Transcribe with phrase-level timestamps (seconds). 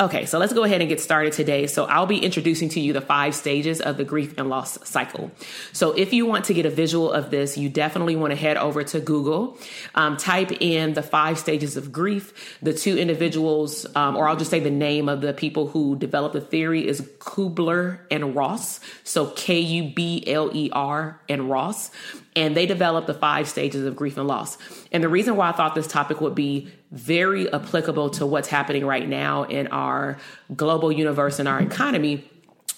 [0.00, 1.66] Okay, so let's go ahead and get started today.
[1.66, 5.30] So, I'll be introducing to you the five stages of the grief and loss cycle.
[5.74, 8.56] So, if you want to get a visual of this, you definitely want to head
[8.56, 9.58] over to Google,
[9.94, 12.56] um, type in the five stages of grief.
[12.62, 16.32] The two individuals, um, or I'll just say the name of the people who developed
[16.32, 18.80] the theory, is Kubler and Ross.
[19.04, 21.90] So, K U B L E R and Ross
[22.36, 24.56] and they developed the five stages of grief and loss.
[24.92, 28.84] And the reason why I thought this topic would be very applicable to what's happening
[28.84, 30.18] right now in our
[30.56, 32.28] global universe and our economy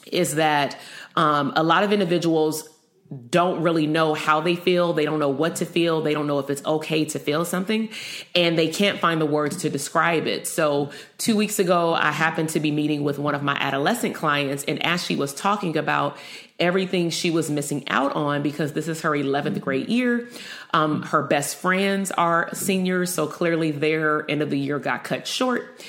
[0.06, 0.78] is that
[1.16, 2.68] um, a lot of individuals
[3.12, 4.92] don't really know how they feel.
[4.92, 6.00] They don't know what to feel.
[6.00, 7.90] They don't know if it's okay to feel something.
[8.34, 10.46] And they can't find the words to describe it.
[10.46, 14.64] So, two weeks ago, I happened to be meeting with one of my adolescent clients.
[14.64, 16.16] And as she was talking about
[16.58, 20.28] everything she was missing out on, because this is her 11th grade year,
[20.72, 23.12] um, her best friends are seniors.
[23.12, 25.82] So, clearly, their end of the year got cut short.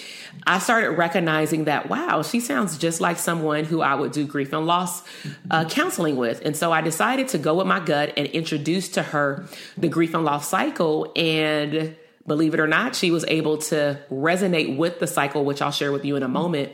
[0.46, 4.52] I started recognizing that, wow, she sounds just like someone who I would do grief
[4.54, 5.04] and loss
[5.50, 6.42] uh, counseling with.
[6.44, 9.46] And so I decided to go with my gut and introduce to her
[9.78, 11.12] the grief and loss cycle.
[11.16, 11.96] And
[12.28, 15.92] believe it or not, she was able to resonate with the cycle, which I'll share
[15.92, 16.74] with you in a moment.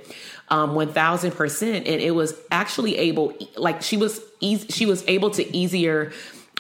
[0.52, 5.56] Um, 1000% and it was actually able like she was easy she was able to
[5.56, 6.12] easier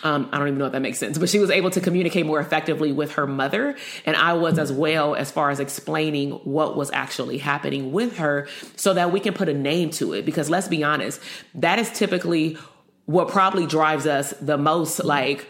[0.03, 2.25] um, I don't even know if that makes sense, but she was able to communicate
[2.25, 3.75] more effectively with her mother.
[4.05, 8.47] And I was as well as far as explaining what was actually happening with her
[8.75, 10.25] so that we can put a name to it.
[10.25, 11.21] Because let's be honest,
[11.55, 12.57] that is typically
[13.05, 15.47] what probably drives us the most like,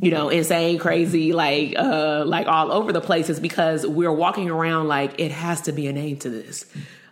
[0.00, 4.50] you know, insane, crazy, like, uh, like all over the place is because we're walking
[4.50, 6.64] around like it has to be a name to this.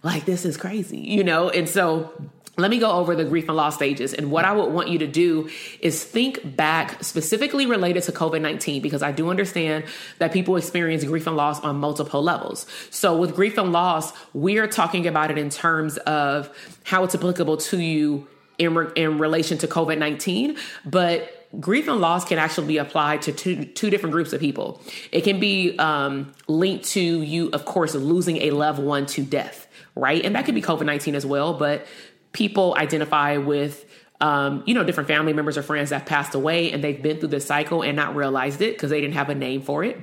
[0.03, 1.51] Like, this is crazy, you know?
[1.51, 2.11] And so,
[2.59, 4.13] let me go over the grief and loss stages.
[4.13, 5.49] And what I would want you to do
[5.81, 9.85] is think back specifically related to COVID 19, because I do understand
[10.19, 12.67] that people experience grief and loss on multiple levels.
[12.91, 16.51] So, with grief and loss, we are talking about it in terms of
[16.85, 18.27] how it's applicable to you
[18.59, 20.57] in, re- in relation to COVID 19.
[20.85, 24.81] But grief and loss can actually be applied to two, two different groups of people.
[25.11, 29.67] It can be um, linked to you, of course, losing a loved one to death,
[29.97, 30.25] right?
[30.25, 31.55] And that could be COVID 19 as well.
[31.55, 31.87] But
[32.33, 33.85] people identify with
[34.21, 37.31] um, you know, different family members or friends that passed away and they've been through
[37.31, 39.97] this cycle and not realized it because they didn't have a name for it.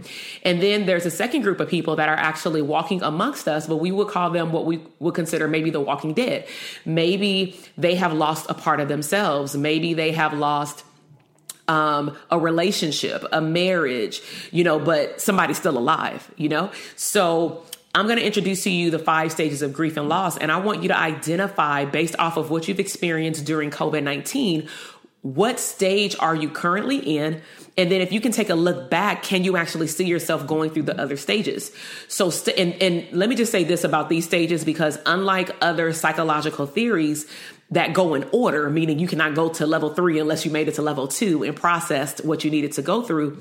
[0.43, 3.77] And then there's a second group of people that are actually walking amongst us, but
[3.77, 6.47] we would call them what we would consider maybe the walking dead.
[6.83, 9.55] Maybe they have lost a part of themselves.
[9.55, 10.83] Maybe they have lost
[11.67, 16.71] um, a relationship, a marriage, you know, but somebody's still alive, you know?
[16.95, 17.63] So
[17.97, 20.37] I'm going to introduce to you the five stages of grief and loss.
[20.37, 24.69] And I want you to identify, based off of what you've experienced during COVID 19,
[25.23, 27.41] what stage are you currently in?
[27.75, 30.69] And then if you can take a look back, can you actually see yourself going
[30.69, 31.71] through the other stages?
[32.07, 35.91] So, st- and, and let me just say this about these stages because unlike other
[35.91, 37.25] psychological theories,
[37.71, 40.75] that go in order, meaning you cannot go to level three unless you made it
[40.75, 43.37] to level two and processed what you needed to go through.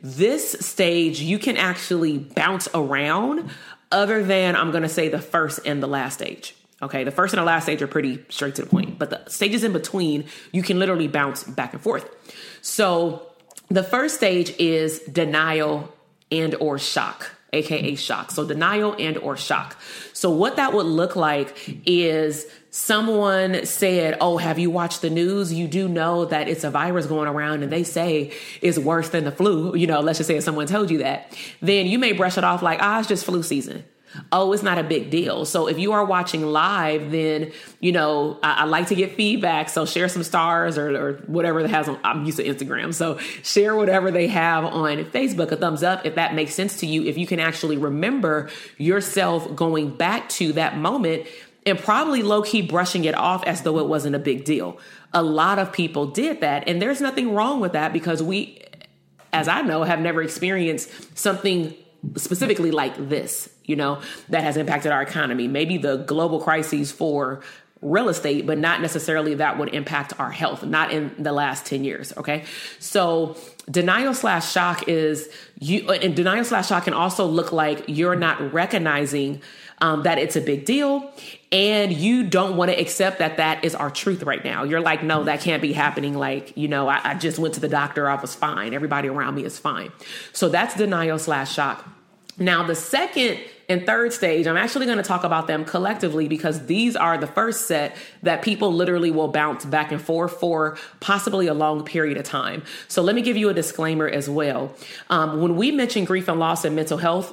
[0.00, 3.50] This stage, you can actually bounce around,
[3.94, 6.54] other than I'm going to say the first and the last stage.
[6.82, 9.24] Okay, the first and the last stage are pretty straight to the point, but the
[9.30, 12.06] stages in between, you can literally bounce back and forth.
[12.60, 13.30] So
[13.68, 15.94] the first stage is denial
[16.30, 18.30] and or shock aka shock.
[18.30, 19.78] So denial and or shock.
[20.24, 21.54] So what that would look like
[21.84, 25.52] is someone said, "Oh, have you watched the news?
[25.52, 28.32] You do know that it's a virus going around and they say
[28.62, 31.30] it's worse than the flu." You know, let's just say someone told you that.
[31.60, 33.84] Then you may brush it off like, "Ah, it's just flu season."
[34.32, 35.44] Oh, it's not a big deal.
[35.44, 39.68] So if you are watching live, then, you know, I, I like to get feedback.
[39.68, 42.94] So share some stars or, or whatever that has on, I'm used to Instagram.
[42.94, 46.86] So share whatever they have on Facebook, a thumbs up if that makes sense to
[46.86, 47.04] you.
[47.04, 51.26] If you can actually remember yourself going back to that moment
[51.66, 54.78] and probably low key brushing it off as though it wasn't a big deal.
[55.12, 56.68] A lot of people did that.
[56.68, 58.62] And there's nothing wrong with that because we,
[59.32, 61.74] as I know, have never experienced something
[62.16, 65.48] specifically like this, you know, that has impacted our economy.
[65.48, 67.42] Maybe the global crises for
[67.84, 71.84] real estate, but not necessarily that would impact our health, not in the last 10
[71.84, 72.12] years.
[72.16, 72.44] Okay.
[72.78, 73.36] So
[73.70, 75.28] denial slash shock is
[75.58, 79.42] you, and denial slash shock can also look like you're not recognizing
[79.80, 81.12] um, that it's a big deal
[81.52, 84.64] and you don't want to accept that that is our truth right now.
[84.64, 86.14] You're like, no, that can't be happening.
[86.14, 88.72] Like, you know, I, I just went to the doctor, I was fine.
[88.72, 89.92] Everybody around me is fine.
[90.32, 91.86] So that's denial slash shock.
[92.38, 93.38] Now, the second
[93.68, 97.26] and third stage, I'm actually going to talk about them collectively because these are the
[97.26, 102.18] first set that people literally will bounce back and forth for possibly a long period
[102.18, 102.62] of time.
[102.88, 104.74] So, let me give you a disclaimer as well.
[105.10, 107.32] Um, when we mention grief and loss and mental health,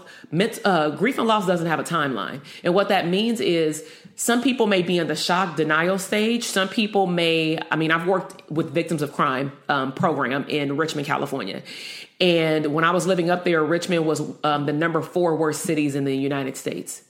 [0.64, 2.42] uh, grief and loss doesn't have a timeline.
[2.64, 3.84] And what that means is
[4.22, 6.44] some people may be in the shock denial stage.
[6.44, 11.08] Some people may, I mean, I've worked with victims of crime um, program in Richmond,
[11.08, 11.64] California.
[12.20, 15.96] And when I was living up there, Richmond was um, the number four worst cities
[15.96, 17.02] in the United States.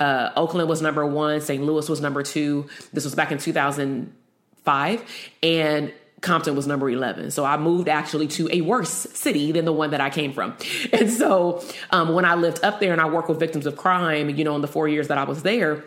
[0.00, 1.62] Uh, Oakland was number one, St.
[1.62, 2.68] Louis was number two.
[2.92, 5.04] This was back in 2005.
[5.44, 7.30] And Compton was number 11.
[7.30, 10.56] So I moved actually to a worse city than the one that I came from.
[10.92, 11.62] And so
[11.92, 14.56] um, when I lived up there and I worked with victims of crime, you know,
[14.56, 15.84] in the four years that I was there,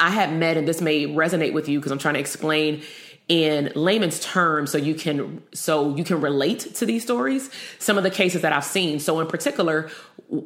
[0.00, 2.82] I have met, and this may resonate with you because I'm trying to explain
[3.28, 7.48] in layman's terms so you can so you can relate to these stories
[7.78, 8.98] some of the cases that i've seen.
[8.98, 9.88] So in particular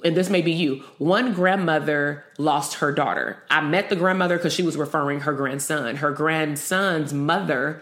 [0.05, 3.43] and this may be you one grandmother lost her daughter.
[3.51, 5.97] I met the grandmother because she was referring her grandson.
[5.97, 7.81] Her grandson's mother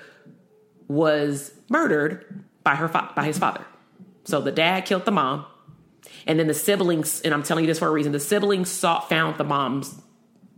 [0.87, 3.65] was murdered by her fa- by his father.
[4.23, 5.47] So the dad killed the mom
[6.27, 9.09] and then the siblings and i'm telling you this for a reason the siblings sought
[9.09, 10.01] found the mom's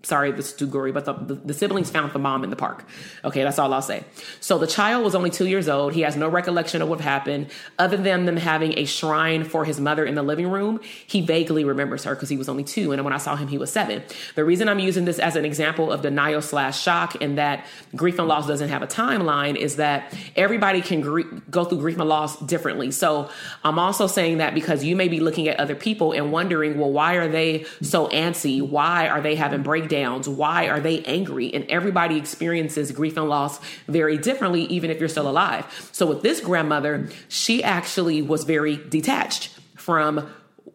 [0.05, 2.85] sorry, this is too gory, but the, the, siblings found the mom in the park.
[3.25, 4.05] Okay, that's all I'll say.
[4.41, 5.95] So the child was only two years old.
[5.95, 7.49] He has no recollection of what happened,
[7.79, 10.81] other than them having a shrine for his mother in the living room.
[11.07, 13.59] He vaguely remembers her because he was only two, and when I saw him, he
[13.59, 14.03] was seven.
[14.35, 17.65] The reason I'm using this as an example of denial slash shock and that
[17.97, 21.99] grief and loss doesn't have a timeline is that everybody can gr- go through grief
[21.99, 22.91] and loss differently.
[22.91, 23.31] So
[23.63, 26.93] I'm also saying that because you may be looking at other people and wondering, well,
[26.93, 28.61] why are they so antsy?
[28.61, 29.94] Why are they having breakdowns?
[30.29, 31.53] Why are they angry?
[31.55, 35.91] And everybody experiences grief and loss very differently, even if you're still alive.
[35.93, 40.29] So with this grandmother, she actually was very detached from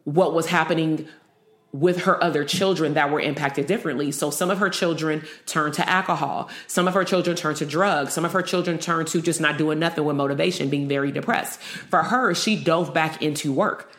[0.03, 1.07] what was happening
[1.71, 4.11] with her other children that were impacted differently.
[4.11, 6.49] So some of her children turned to alcohol.
[6.67, 8.13] Some of her children turned to drugs.
[8.13, 11.59] Some of her children turned to just not doing nothing with motivation, being very depressed.
[11.59, 13.91] For her, she dove back into work.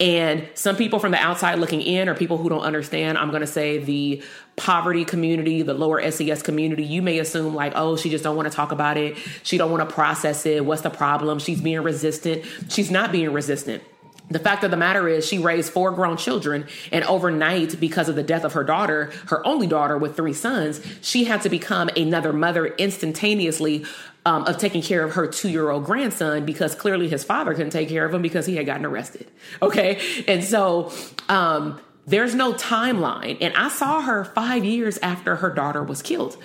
[0.00, 3.42] And some people from the outside looking in, or people who don't understand, I'm going
[3.42, 4.22] to say the
[4.56, 8.50] poverty community, the lower SES community, you may assume like, oh, she just don't want
[8.50, 9.18] to talk about it.
[9.42, 10.64] She don't want to process it.
[10.64, 11.38] What's the problem?
[11.38, 12.46] She's being resistant.
[12.70, 13.82] She's not being resistant.
[14.30, 18.14] The fact of the matter is, she raised four grown children, and overnight, because of
[18.14, 21.90] the death of her daughter, her only daughter with three sons, she had to become
[21.96, 23.84] another mother instantaneously
[24.26, 27.70] um, of taking care of her two year old grandson because clearly his father couldn't
[27.70, 29.30] take care of him because he had gotten arrested.
[29.62, 30.00] Okay.
[30.26, 30.92] And so,
[31.28, 33.38] um, there's no timeline.
[33.40, 36.36] And I saw her five years after her daughter was killed.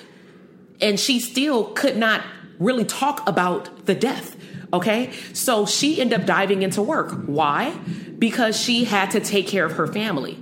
[0.82, 2.22] And she still could not
[2.60, 4.36] really talk about the death.
[4.74, 5.12] Okay.
[5.34, 7.12] So she ended up diving into work.
[7.26, 7.72] Why?
[8.18, 10.38] Because she had to take care of her family.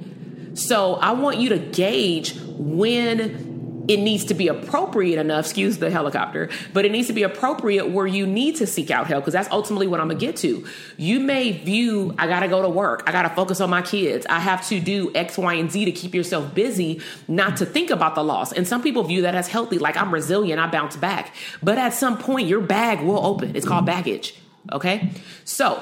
[0.55, 3.52] So I want you to gauge when
[3.87, 7.89] it needs to be appropriate enough, excuse the helicopter, but it needs to be appropriate
[7.89, 10.65] where you need to seek out help because that's ultimately what I'm gonna get to.
[10.97, 14.39] You may view, I gotta go to work, I gotta focus on my kids, I
[14.39, 18.15] have to do X, Y, and Z to keep yourself busy, not to think about
[18.15, 18.53] the loss.
[18.53, 21.35] And some people view that as healthy, like I'm resilient, I bounce back.
[21.61, 23.55] But at some point, your bag will open.
[23.55, 24.35] It's called baggage.
[24.71, 25.09] Okay?
[25.43, 25.81] So,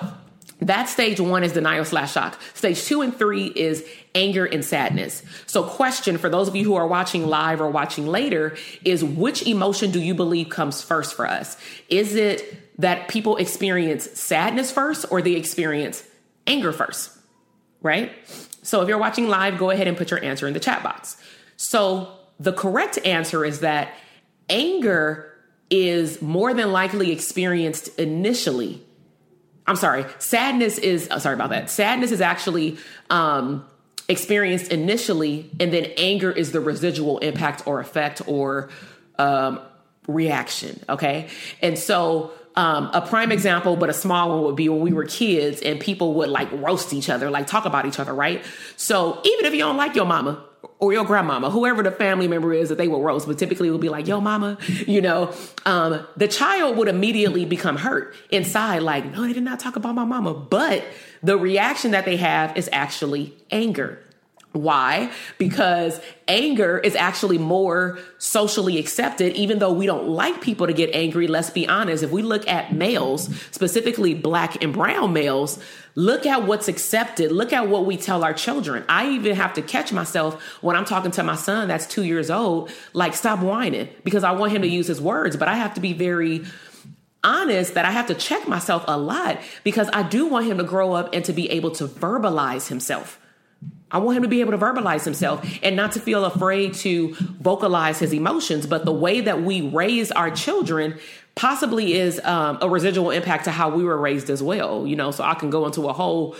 [0.61, 2.39] that stage one is denial slash shock.
[2.53, 5.23] Stage two and three is anger and sadness.
[5.47, 9.45] So, question for those of you who are watching live or watching later is which
[9.47, 11.57] emotion do you believe comes first for us?
[11.89, 16.03] Is it that people experience sadness first or they experience
[16.45, 17.17] anger first?
[17.81, 18.11] Right?
[18.61, 21.17] So, if you're watching live, go ahead and put your answer in the chat box.
[21.57, 23.95] So, the correct answer is that
[24.47, 25.27] anger
[25.71, 28.83] is more than likely experienced initially
[29.67, 31.69] I'm sorry, sadness is, oh, sorry about that.
[31.69, 32.77] Sadness is actually
[33.09, 33.65] um,
[34.09, 38.69] experienced initially, and then anger is the residual impact or effect or
[39.19, 39.59] um,
[40.07, 40.79] reaction.
[40.89, 41.29] Okay.
[41.61, 45.05] And so, um, a prime example, but a small one would be when we were
[45.05, 48.43] kids and people would like roast each other, like talk about each other, right?
[48.75, 50.43] So even if you don't like your mama,
[50.81, 53.71] or your grandmama, whoever the family member is that they will roast, but typically it
[53.71, 54.57] would be like, yo, mama,
[54.87, 55.31] you know,
[55.63, 59.93] um, the child would immediately become hurt inside, like, no, they did not talk about
[59.93, 60.33] my mama.
[60.33, 60.83] But
[61.21, 63.99] the reaction that they have is actually anger.
[64.53, 65.11] Why?
[65.37, 70.93] Because anger is actually more socially accepted, even though we don't like people to get
[70.93, 71.27] angry.
[71.27, 72.03] Let's be honest.
[72.03, 75.57] If we look at males, specifically black and brown males,
[75.95, 77.31] look at what's accepted.
[77.31, 78.83] Look at what we tell our children.
[78.89, 82.29] I even have to catch myself when I'm talking to my son that's two years
[82.29, 85.75] old, like, stop whining because I want him to use his words, but I have
[85.75, 86.43] to be very
[87.23, 90.65] honest that I have to check myself a lot because I do want him to
[90.65, 93.17] grow up and to be able to verbalize himself.
[93.91, 97.13] I want him to be able to verbalize himself and not to feel afraid to
[97.15, 98.65] vocalize his emotions.
[98.65, 100.97] But the way that we raise our children
[101.35, 104.87] possibly is um, a residual impact to how we were raised as well.
[104.87, 106.35] You know, so I can go into a whole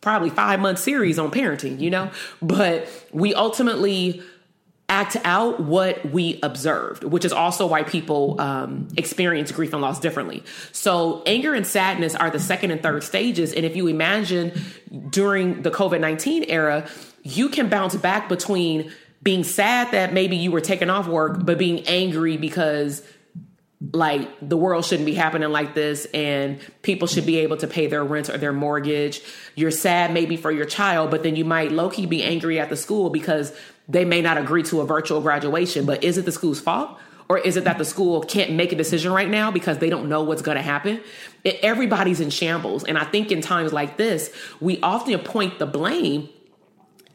[0.00, 2.10] probably five month series on parenting, you know,
[2.40, 4.22] but we ultimately
[4.90, 10.00] act out what we observed, which is also why people um, experience grief and loss
[10.00, 10.42] differently.
[10.72, 13.52] So, anger and sadness are the second and third stages.
[13.52, 14.60] And if you imagine
[15.08, 16.88] during the COVID 19 era,
[17.22, 18.92] you can bounce back between
[19.22, 23.02] being sad that maybe you were taken off work, but being angry because
[23.92, 27.86] like the world shouldn't be happening like this and people should be able to pay
[27.86, 29.22] their rent or their mortgage.
[29.54, 32.68] You're sad maybe for your child, but then you might low key be angry at
[32.68, 33.54] the school because
[33.90, 36.98] they may not agree to a virtual graduation, but is it the school's fault?
[37.28, 40.08] Or is it that the school can't make a decision right now because they don't
[40.08, 41.00] know what's to happen?
[41.44, 42.82] It, everybody's in shambles.
[42.82, 46.28] And I think in times like this, we often point the blame.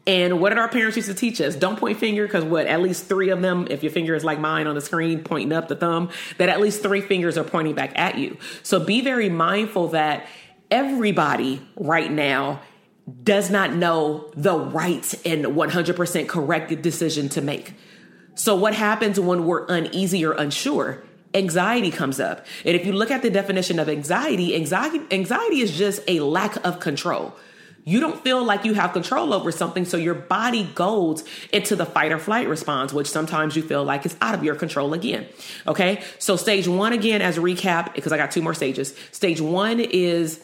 [0.06, 1.54] And what did our parents used to teach us?
[1.54, 2.66] Don't point finger because what?
[2.66, 5.52] At least three of them, if your finger is like mine on the screen, pointing
[5.52, 8.38] up the thumb, that at least three fingers are pointing back at you.
[8.62, 10.26] So be very mindful that
[10.70, 12.62] everybody right now
[13.22, 17.74] does not know the right and 100% correct decision to make.
[18.34, 21.02] So, what happens when we're uneasy or unsure?
[21.32, 22.46] Anxiety comes up.
[22.64, 26.56] And if you look at the definition of anxiety, anxiety, anxiety is just a lack
[26.64, 27.36] of control.
[27.84, 31.22] You don't feel like you have control over something, so your body goes
[31.52, 34.56] into the fight or flight response, which sometimes you feel like is out of your
[34.56, 35.26] control again.
[35.68, 38.92] Okay, so stage one again, as a recap, because I got two more stages.
[39.12, 40.42] Stage one is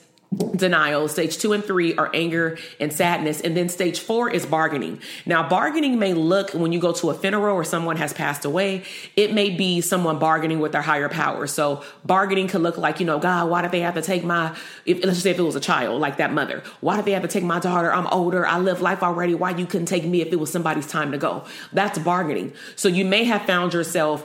[0.57, 1.09] denial.
[1.09, 3.41] Stage two and three are anger and sadness.
[3.41, 5.01] And then stage four is bargaining.
[5.27, 8.85] Now, bargaining may look when you go to a funeral or someone has passed away,
[9.17, 11.47] it may be someone bargaining with their higher power.
[11.47, 14.57] So bargaining could look like, you know, God, why did they have to take my,
[14.87, 17.12] if, let's just say if it was a child, like that mother, why did they
[17.12, 17.93] have to take my daughter?
[17.93, 18.47] I'm older.
[18.47, 19.35] I live life already.
[19.35, 21.45] Why you couldn't take me if it was somebody's time to go?
[21.73, 22.53] That's bargaining.
[22.77, 24.25] So you may have found yourself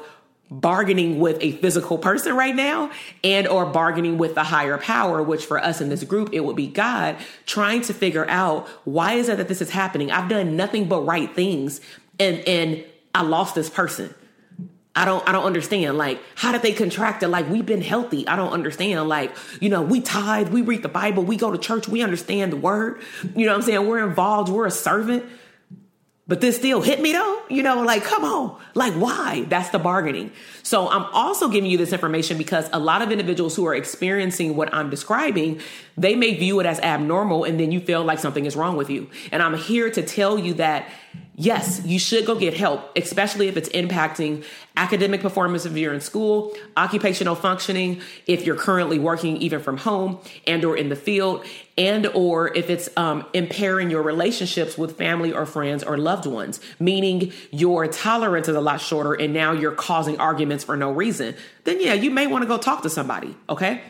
[0.50, 2.90] bargaining with a physical person right now
[3.24, 6.56] and or bargaining with the higher power which for us in this group it would
[6.56, 10.56] be god trying to figure out why is it that this is happening i've done
[10.56, 11.82] nothing but right things
[12.18, 14.14] and and i lost this person
[14.98, 15.96] I don't I don't understand.
[15.96, 17.28] Like, how did they contract it?
[17.28, 18.28] Like, we've been healthy.
[18.28, 19.08] I don't understand.
[19.08, 22.52] Like, you know, we tithe, we read the Bible, we go to church, we understand
[22.52, 23.00] the word.
[23.36, 23.88] You know what I'm saying?
[23.88, 25.24] We're involved, we're a servant.
[26.28, 29.46] But this deal hit me though, you know, like, come on, like, why?
[29.48, 30.32] That's the bargaining.
[30.62, 34.58] So I'm also giving you this information because a lot of individuals who are experiencing
[34.58, 35.62] what I'm describing,
[35.98, 38.90] they may view it as abnormal and then you feel like something is wrong with
[38.90, 39.10] you.
[39.32, 40.88] And I'm here to tell you that
[41.40, 44.44] yes, you should go get help, especially if it's impacting
[44.76, 50.20] academic performance if you're in school, occupational functioning if you're currently working even from home
[50.48, 51.46] and or in the field,
[51.78, 56.60] and or if it's um, impairing your relationships with family or friends or loved ones,
[56.80, 61.36] meaning your tolerance is a lot shorter and now you're causing arguments for no reason,
[61.66, 63.82] then yeah, you may want to go talk to somebody, okay?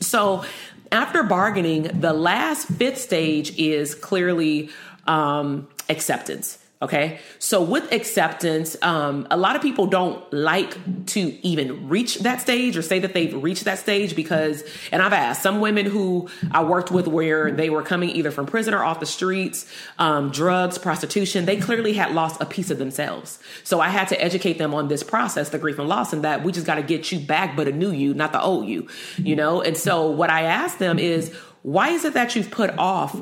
[0.00, 0.44] So
[0.92, 4.70] after bargaining, the last fifth stage is clearly
[5.06, 6.58] um, acceptance.
[6.80, 7.18] Okay.
[7.40, 12.76] So with acceptance, um, a lot of people don't like to even reach that stage
[12.76, 16.62] or say that they've reached that stage because, and I've asked some women who I
[16.62, 19.66] worked with where they were coming either from prison or off the streets,
[19.98, 23.40] um, drugs, prostitution, they clearly had lost a piece of themselves.
[23.64, 26.44] So I had to educate them on this process, the grief and loss, and that
[26.44, 28.86] we just got to get you back, but a new you, not the old you,
[29.16, 29.62] you know?
[29.62, 33.20] And so what I asked them is, why is it that you've put off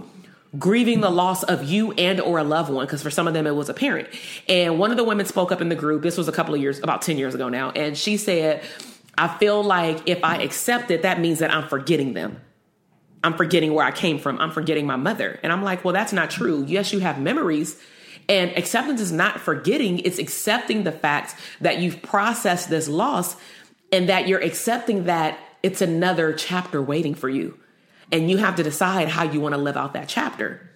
[0.59, 3.47] grieving the loss of you and or a loved one because for some of them
[3.47, 4.09] it was a parent
[4.49, 6.03] and one of the women spoke up in the group.
[6.03, 7.71] This was a couple of years about 10 years ago now.
[7.71, 8.65] And she said
[9.19, 12.41] i feel like if i accept it that means that i'm forgetting them.
[13.25, 14.39] I'm forgetting where i came from.
[14.39, 15.41] I'm forgetting my mother.
[15.43, 16.65] And i'm like well that's not true.
[16.67, 17.81] Yes you have memories
[18.29, 20.01] and acceptance is not forgetting.
[20.01, 23.37] It's accepting the fact that you've processed this loss
[23.93, 27.59] and that you're accepting that it's another chapter waiting for you
[28.13, 30.71] and you have to decide how you want to live out that chapter.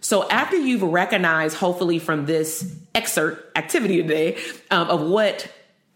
[0.00, 4.38] So after you've recognized, hopefully from this excerpt activity today,
[4.70, 5.50] um, of what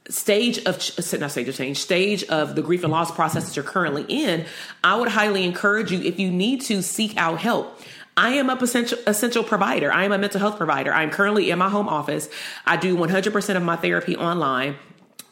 [0.09, 0.77] stage of
[1.19, 4.45] not stage of change stage of the grief and loss process that you're currently in
[4.85, 7.83] i would highly encourage you if you need to seek out help
[8.19, 9.93] I am a essential, essential provider.
[9.93, 10.91] I am a mental health provider.
[10.91, 12.31] I'm currently in my home office.
[12.65, 14.77] I do 100% of my therapy online,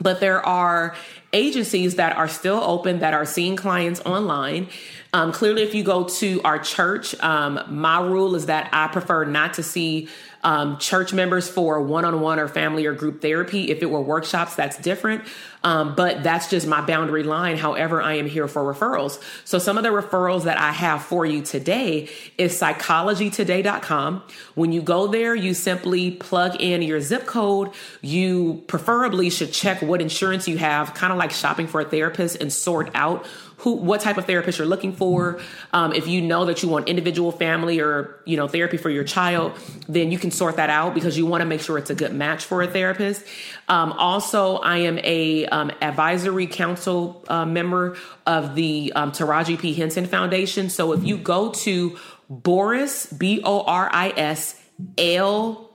[0.02, 0.94] but there are
[1.32, 4.68] agencies that are still open that are seeing clients online.
[5.14, 9.24] Um, clearly, if you go to our church, um, my rule is that I prefer
[9.24, 10.08] not to see
[10.42, 13.70] um, church members for one on one or family or group therapy.
[13.70, 15.22] If it were workshops, that's different.
[15.62, 17.56] Um, but that's just my boundary line.
[17.56, 19.22] However, I am here for referrals.
[19.44, 24.24] So some of the referrals that I have for you today is psychologytoday.com.
[24.56, 27.70] When you go there, you simply plug in your zip code.
[28.02, 32.42] You preferably should check what insurance you have, kind of like shopping for a therapist
[32.42, 33.24] and sort out
[33.64, 35.40] who what type of therapist you're looking for.
[35.72, 39.04] Um, if you know that you want individual family or you know therapy for your
[39.04, 41.94] child, then you can sort that out because you want to make sure it's a
[41.94, 43.24] good match for a therapist.
[43.66, 49.72] Um, also, I am a um, advisory council uh, member of the um, Taraji P
[49.72, 50.68] Henson Foundation.
[50.68, 54.60] So if you go to Boris B O R I S
[54.98, 55.70] L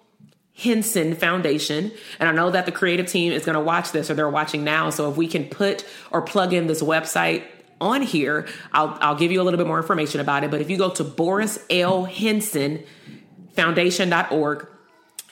[0.54, 1.92] Henson Foundation.
[2.20, 4.66] And I know that the creative team is going to watch this or they're watching
[4.66, 4.90] now.
[4.90, 7.44] So if we can put or plug in this website
[7.82, 10.52] on here, I'll, I'll give you a little bit more information about it.
[10.52, 12.06] But if you go to Boris L.
[12.06, 12.84] Henson
[13.54, 14.68] Foundation.org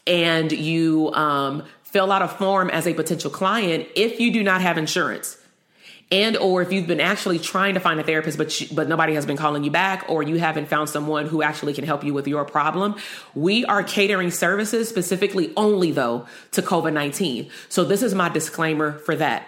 [0.06, 4.62] and you um, fill out a form as a potential client, if you do not
[4.62, 5.38] have insurance,
[6.12, 9.26] and or if you've been actually trying to find a therapist but but nobody has
[9.26, 12.28] been calling you back or you haven't found someone who actually can help you with
[12.28, 12.96] your problem
[13.36, 19.16] we are catering services specifically only though to covid-19 so this is my disclaimer for
[19.16, 19.46] that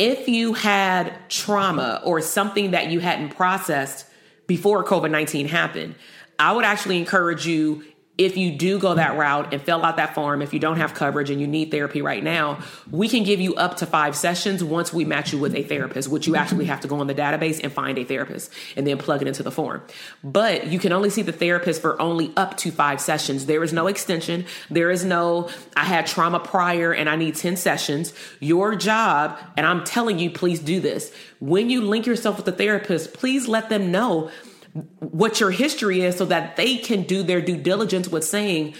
[0.00, 4.06] if you had trauma or something that you hadn't processed
[4.46, 5.94] before COVID 19 happened,
[6.38, 7.84] I would actually encourage you
[8.20, 10.92] if you do go that route and fill out that form, if you don't have
[10.92, 12.58] coverage and you need therapy right now,
[12.90, 16.06] we can give you up to five sessions once we match you with a therapist,
[16.10, 18.98] which you actually have to go on the database and find a therapist and then
[18.98, 19.82] plug it into the form.
[20.22, 23.46] But you can only see the therapist for only up to five sessions.
[23.46, 24.44] There is no extension.
[24.68, 28.12] There is no, I had trauma prior and I need 10 sessions.
[28.38, 31.10] Your job, and I'm telling you, please do this.
[31.38, 34.30] When you link yourself with the therapist, please let them know
[34.98, 38.74] what your history is so that they can do their due diligence with saying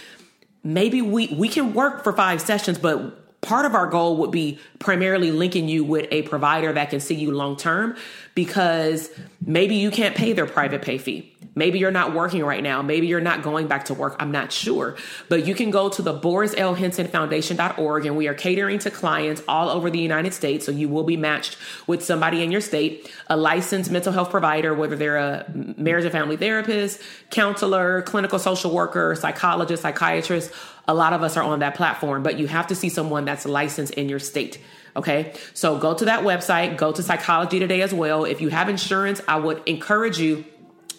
[0.62, 4.59] maybe we we can work for five sessions but part of our goal would be
[4.79, 7.96] primarily linking you with a provider that can see you long term
[8.35, 9.11] because
[9.44, 11.35] maybe you can't pay their private pay fee.
[11.55, 12.81] Maybe you're not working right now.
[12.81, 14.14] Maybe you're not going back to work.
[14.20, 14.96] I'm not sure.
[15.29, 16.74] But you can go to the Boris L.
[16.74, 20.64] Henson Foundation.org and we are catering to clients all over the United States.
[20.64, 21.57] So you will be matched
[21.88, 26.12] with somebody in your state, a licensed mental health provider, whether they're a marriage and
[26.12, 27.00] family therapist,
[27.31, 30.53] counselor, clinical social worker, psychologist, psychiatrist
[30.90, 33.46] a lot of us are on that platform, but you have to see someone that's
[33.46, 34.59] licensed in your state.
[34.96, 35.33] Okay.
[35.55, 38.24] So go to that website, go to Psychology Today as well.
[38.24, 40.44] If you have insurance, I would encourage you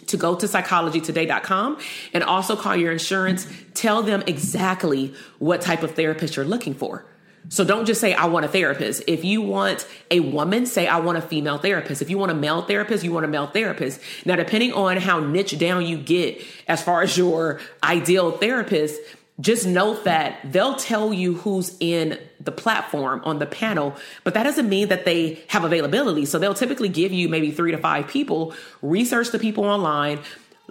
[0.08, 1.78] to go to psychologytoday.com
[2.14, 3.46] and also call your insurance.
[3.74, 7.06] Tell them exactly what type of therapist you're looking for.
[7.50, 9.04] So don't just say, I want a therapist.
[9.08, 12.02] If you want a woman, say, I want a female therapist.
[12.02, 14.00] If you want a male therapist, you want a male therapist.
[14.26, 19.02] Now, depending on how niche down you get as far as your ideal therapist,
[19.40, 24.44] just note that they'll tell you who's in the platform on the panel, but that
[24.44, 26.26] doesn't mean that they have availability.
[26.26, 30.20] So they'll typically give you maybe three to five people, research the people online,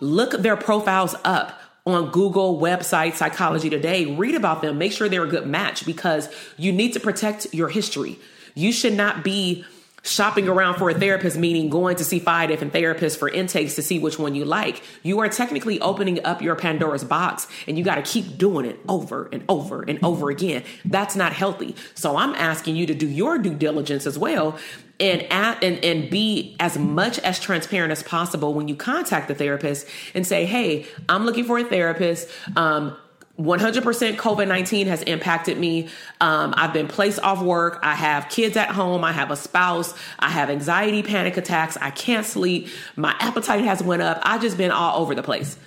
[0.00, 5.24] look their profiles up on Google website Psychology Today, read about them, make sure they're
[5.24, 8.18] a good match because you need to protect your history.
[8.54, 9.64] You should not be
[10.02, 13.82] shopping around for a therapist, meaning going to see five different therapists for intakes to
[13.82, 14.82] see which one you like.
[15.02, 18.78] You are technically opening up your Pandora's box and you got to keep doing it
[18.88, 20.64] over and over and over again.
[20.84, 21.76] That's not healthy.
[21.94, 24.58] So I'm asking you to do your due diligence as well
[24.98, 29.34] and at, and and be as much as transparent as possible when you contact the
[29.34, 32.28] therapist and say, "Hey, I'm looking for a therapist.
[32.54, 32.94] Um,
[33.38, 35.88] 100% COVID 19 has impacted me.
[36.20, 37.80] Um, I've been placed off work.
[37.82, 39.02] I have kids at home.
[39.02, 39.94] I have a spouse.
[40.18, 41.76] I have anxiety, panic attacks.
[41.80, 42.68] I can't sleep.
[42.96, 44.20] My appetite has went up.
[44.22, 45.58] I've just been all over the place.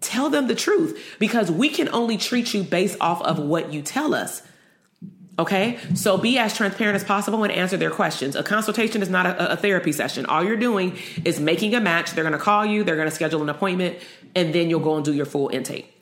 [0.00, 3.80] Tell them the truth because we can only treat you based off of what you
[3.80, 4.42] tell us.
[5.38, 8.36] Okay, so be as transparent as possible and answer their questions.
[8.36, 10.24] A consultation is not a, a therapy session.
[10.26, 12.12] All you're doing is making a match.
[12.12, 13.98] They're going to call you, they're going to schedule an appointment,
[14.34, 15.95] and then you'll go and do your full intake.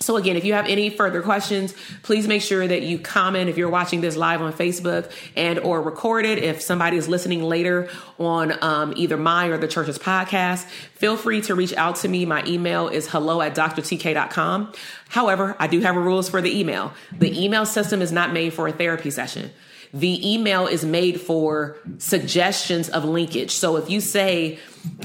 [0.00, 3.56] So again, if you have any further questions, please make sure that you comment if
[3.56, 6.38] you're watching this live on Facebook and or record it.
[6.38, 11.40] If somebody is listening later on um, either my or the church's podcast, feel free
[11.42, 12.26] to reach out to me.
[12.26, 14.72] My email is hello at drtk.com.
[15.08, 16.92] However, I do have rules for the email.
[17.12, 19.50] The email system is not made for a therapy session
[19.92, 23.52] the email is made for suggestions of linkage.
[23.52, 24.58] So if you say,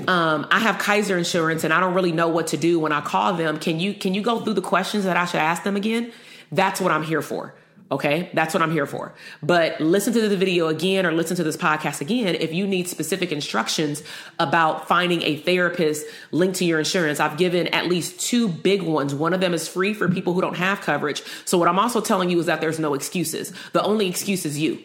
[0.08, 3.02] um, I have Kaiser insurance and I don't really know what to do when I
[3.02, 5.76] call them, can you can you go through the questions that I should ask them
[5.76, 6.12] again?
[6.52, 7.54] That's what I'm here for.
[7.92, 9.14] Okay, that's what I'm here for.
[9.44, 12.88] But listen to the video again or listen to this podcast again if you need
[12.88, 14.02] specific instructions
[14.40, 17.20] about finding a therapist linked to your insurance.
[17.20, 19.14] I've given at least two big ones.
[19.14, 21.22] One of them is free for people who don't have coverage.
[21.44, 23.52] So, what I'm also telling you is that there's no excuses.
[23.74, 24.82] The only excuse is you.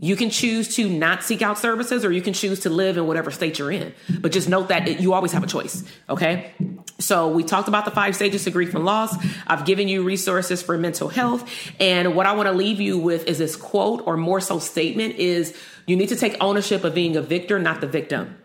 [0.00, 3.06] You can choose to not seek out services or you can choose to live in
[3.06, 3.94] whatever state you're in.
[4.20, 5.84] But just note that it, you always have a choice.
[6.08, 6.52] Okay.
[6.98, 9.16] So we talked about the five stages to grief and loss.
[9.46, 11.48] I've given you resources for mental health.
[11.78, 15.16] And what I want to leave you with is this quote or more so statement
[15.16, 18.36] is you need to take ownership of being a victor, not the victim.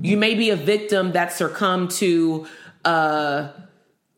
[0.00, 2.46] You may be a victim that succumbed to,
[2.84, 3.48] uh,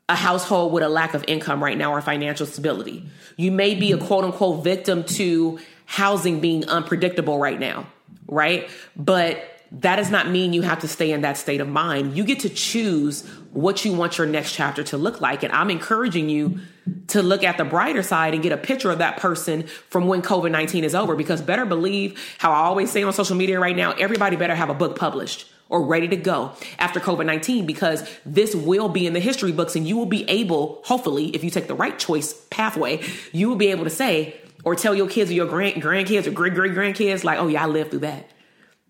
[0.08, 3.04] a household with a lack of income right now or financial stability.
[3.36, 7.86] You may be a quote unquote victim to housing being unpredictable right now,
[8.28, 8.68] right?
[8.94, 12.16] But that does not mean you have to stay in that state of mind.
[12.16, 15.42] You get to choose what you want your next chapter to look like.
[15.42, 16.60] And I'm encouraging you
[17.08, 20.22] to look at the brighter side and get a picture of that person from when
[20.22, 21.16] COVID 19 is over.
[21.16, 24.70] Because better believe how I always say on social media right now, everybody better have
[24.70, 29.14] a book published or ready to go after COVID 19 because this will be in
[29.14, 32.34] the history books and you will be able, hopefully, if you take the right choice
[32.50, 36.26] pathway, you will be able to say, or tell your kids or your grand grandkids
[36.26, 38.28] or great great grandkids like, oh yeah, I lived through that.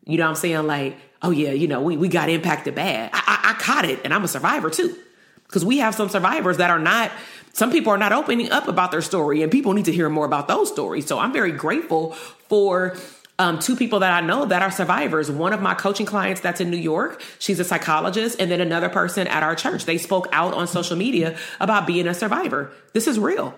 [0.07, 0.67] You know what I'm saying?
[0.67, 3.11] Like, oh yeah, you know, we, we got impacted bad.
[3.13, 4.97] I, I, I caught it and I'm a survivor too.
[5.45, 7.13] Because we have some survivors that are not,
[7.53, 10.25] some people are not opening up about their story and people need to hear more
[10.25, 11.07] about those stories.
[11.07, 12.97] So I'm very grateful for
[13.39, 15.31] um, two people that I know that are survivors.
[15.31, 18.89] One of my coaching clients that's in New York, she's a psychologist, and then another
[18.89, 19.85] person at our church.
[19.85, 22.73] They spoke out on social media about being a survivor.
[22.95, 23.55] This is real.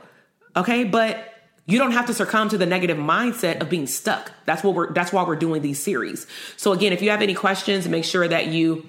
[0.56, 0.82] Okay.
[0.82, 1.37] But
[1.68, 4.32] you don't have to succumb to the negative mindset of being stuck.
[4.46, 6.26] That's what we're that's why we're doing these series.
[6.56, 8.88] So again, if you have any questions, make sure that you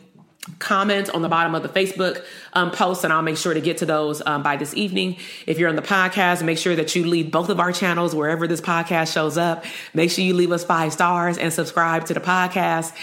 [0.59, 3.79] comment on the bottom of the Facebook um, post, and I'll make sure to get
[3.79, 5.17] to those um, by this evening.
[5.45, 8.47] If you're on the podcast, make sure that you leave both of our channels wherever
[8.47, 9.65] this podcast shows up.
[9.93, 12.93] Make sure you leave us five stars and subscribe to the podcast.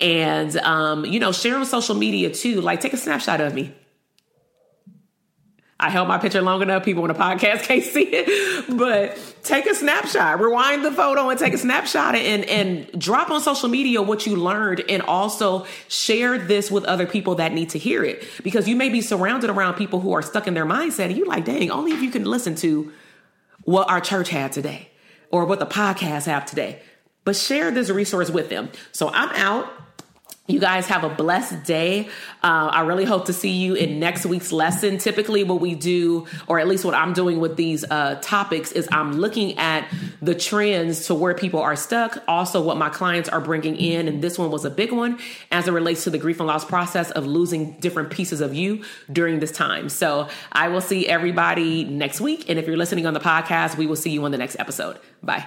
[0.00, 2.62] And, um, you know, share on social media too.
[2.62, 3.74] Like, take a snapshot of me.
[5.78, 6.84] I held my picture long enough.
[6.84, 11.38] People on the podcast can't see it, but take a snapshot, rewind the photo and
[11.38, 16.38] take a snapshot and, and drop on social media what you learned and also share
[16.38, 19.74] this with other people that need to hear it because you may be surrounded around
[19.74, 22.24] people who are stuck in their mindset and you're like, dang, only if you can
[22.24, 22.90] listen to
[23.64, 24.88] what our church had today
[25.30, 26.80] or what the podcast have today.
[27.24, 28.70] But share this resource with them.
[28.92, 29.68] So I'm out.
[30.46, 32.06] You guys have a blessed day.
[32.42, 34.98] Uh, I really hope to see you in next week's lesson.
[34.98, 38.88] Typically, what we do, or at least what I'm doing with these uh, topics, is
[38.92, 43.40] I'm looking at the trends to where people are stuck, also what my clients are
[43.40, 44.06] bringing in.
[44.06, 45.18] And this one was a big one
[45.50, 48.84] as it relates to the grief and loss process of losing different pieces of you
[49.12, 49.88] during this time.
[49.88, 52.48] So I will see everybody next week.
[52.48, 55.00] And if you're listening on the podcast, we will see you on the next episode.
[55.24, 55.46] Bye.